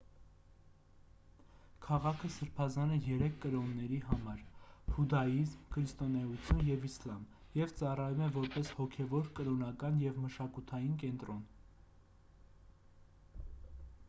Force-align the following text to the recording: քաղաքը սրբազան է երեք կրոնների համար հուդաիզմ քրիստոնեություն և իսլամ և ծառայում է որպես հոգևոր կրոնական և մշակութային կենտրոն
քաղաքը 1.87 2.29
սրբազան 2.35 2.93
է 2.95 2.95
երեք 3.07 3.35
կրոնների 3.43 3.99
համար 4.07 4.39
հուդաիզմ 4.95 5.61
քրիստոնեություն 5.75 6.63
և 6.69 6.87
իսլամ 6.89 7.27
և 7.59 7.73
ծառայում 7.81 8.23
է 8.29 8.29
որպես 8.39 8.71
հոգևոր 8.79 9.31
կրոնական 9.41 9.99
և 10.07 10.17
մշակութային 10.25 10.97
կենտրոն 11.05 11.45